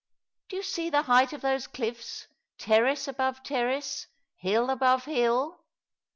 [0.49, 2.25] Do you see the height of those cliffs,
[2.57, 5.59] terrace above terrace, hill above hill